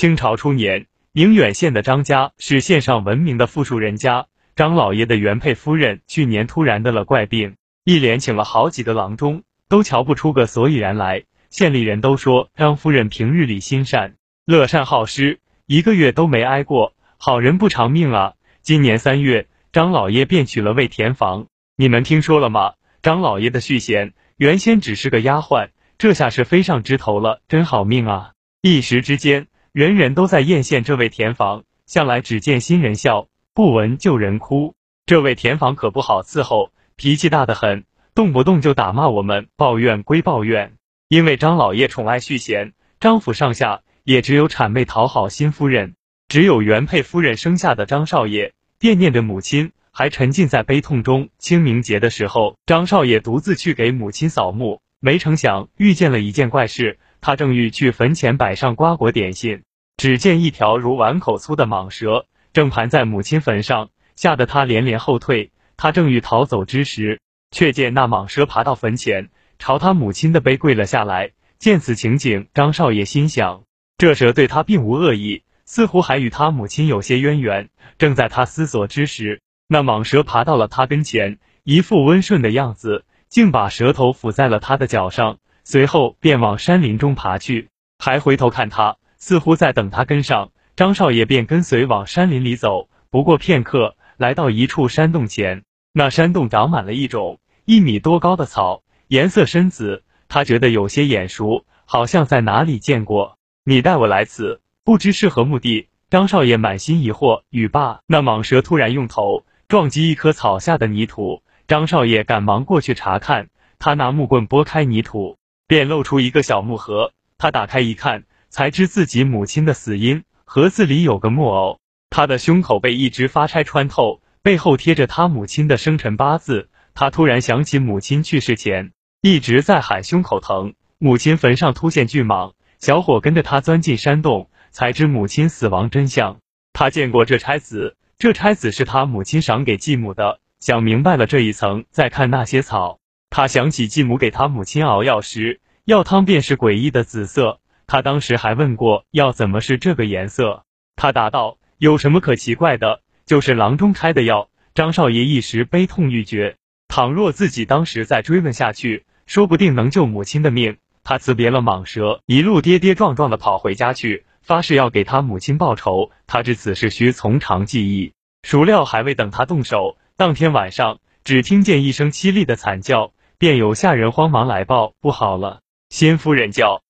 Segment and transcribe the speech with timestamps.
[0.00, 4.28] 清朝初年，宁远县的张家是县上闻名的富庶人家。
[4.56, 11.24] 张老爷的原配夫人去年突然得了怪病，一连请了好几个郎中，都瞧不出个所以然来。
[11.50, 14.14] 县里人都说张夫人平日里心善，
[14.46, 16.94] 乐善好施，一个月都没挨过。
[17.18, 18.32] 好人不长命啊！
[18.62, 21.48] 今年三月，张老爷便娶了位田房。
[21.76, 22.72] 你们听说了吗？
[23.02, 28.32] 张老爷的续弦原先只是个丫鬟，这下是飞上枝头了，真好命啊！
[28.62, 31.64] 一时之间，人人都在艳羡这位田房。
[31.86, 33.26] 向来只见新人笑。
[33.52, 37.84] 不闻旧人哭，这位田房可不好伺候，脾气大得很，
[38.14, 39.48] 动不动就打骂我们。
[39.56, 40.74] 抱怨归抱怨，
[41.08, 45.96] 因为张老爷宠爱续弦，张府上下也只有谄媚讨好新夫人，
[46.28, 51.28] 只有原配夫人生下的张少爷惦念着母亲，还沉浸在悲痛中。
[51.38, 57.00] 清明节的时候，张少爷独自去给母亲扫墓，没成想遇见了一件怪事。
[57.20, 59.62] 他正欲去坟前摆上瓜果点心，
[59.96, 62.26] 只见一条如碗口粗的蟒蛇。
[62.52, 65.52] 正盘在母亲坟上，吓得他连连后退。
[65.76, 71.30] 他正欲逃走之时，却见那蟒蛇爬到坟前，朝他母亲的碑跪了下来。
[71.58, 73.64] 见此情景，张少爷心想：
[73.98, 77.68] 这蛇对他并无恶意，似乎还与他母亲有些渊源。
[77.98, 85.38] 正在他思索之时，那蟒蛇爬到了他跟前，一副温顺的样子，竟把舌头抚在了他的脚上，
[85.72, 87.68] 随后便往山林中爬去，
[88.00, 90.50] 还回头看他，似乎在等他跟上。
[90.74, 95.62] 张少爷便跟随往山林里走，不过片刻，来到一处山洞前。
[95.92, 100.02] 那山洞长满了一种一米多高的草，颜色深紫。
[100.28, 103.38] 他觉得有些眼熟，好像在哪里见过。
[103.64, 105.86] 你带我来此，不知是何目的？
[106.10, 107.42] 张少爷满心疑惑。
[107.50, 111.44] 语罢，那蟒蛇突然用头撞击一棵草下的泥土。
[111.68, 115.36] 张少爷赶忙过去查看，他拿木棍拨开泥土，
[115.70, 117.12] 便露出一个小木盒。
[117.38, 120.24] 他打开一看，才知自己母亲的死因。
[120.44, 121.78] 盒子里有个木偶，
[122.10, 126.70] 他的胸口被一支发钗穿透，背后贴着他母亲的生辰八字。
[126.92, 128.90] 他突然想起母亲去世前
[129.22, 136.38] 一直在喊胸口疼，母亲坟上突现巨蟒，小伙跟着他钻进山洞，才知母亲死亡真相。
[136.72, 140.40] 他见过这钗子，这钗子是他母亲赏给继母的。
[140.58, 142.98] 想明白了这一层，再看那些草，
[143.30, 147.60] 他想起继母给他母亲熬药时，药汤便是诡异的紫色。
[147.86, 150.64] 他当时还问过药怎么是这个颜色，
[150.96, 153.00] 他答道：“有什么可奇怪的？
[153.26, 160.76] 就是郎中开的药。”张少爷一时悲痛欲绝，倘若自己当时再追问下去，说不定能救母亲的命。
[161.02, 166.10] 他辞别了蟒蛇，一路跌跌撞撞的跑回家去，发誓要给他母亲报仇。
[166.26, 176.82] 他知此事需从长计议，孰料还未等他动手，当天晚上只听见一声凄厉的惨叫，便有下人慌忙来报：“不好了，新夫人叫。”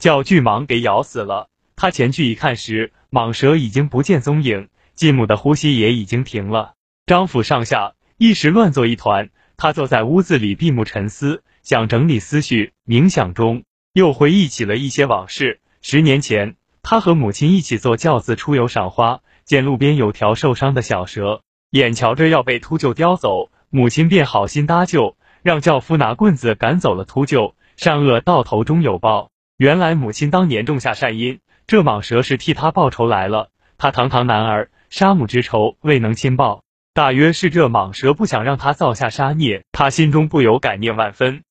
[0.00, 1.50] 叫巨蟒给咬死了。
[1.76, 6.72] 他前去一看时，蟒蛇已经不见踪影，继母的呼吸也已经停了。
[7.04, 9.28] 张府上下一时乱作一团。
[9.58, 12.72] 他坐在屋子里闭目沉思，想整理思绪。
[12.86, 15.60] 冥想中，又回忆起了一些往事。
[15.82, 27.54] 十年前，他和母亲一起坐轿子出游赏花，见路边有条受伤的小蛇，眼瞧着要被秃鹫叼走，母亲便好心搭救，让轿夫拿棍子赶走了秃鹫。
[27.76, 29.30] 善恶到头终有报。
[29.56, 31.38] 原来母亲当年种下善因，
[31.68, 33.50] 这蟒蛇是替他报仇来了。
[33.76, 39.62] 他堂堂男儿，杀母之仇未能亲报，大约是这蟒蛇不想让他造下杀孽。
[39.70, 41.44] 他心中不由感念万分。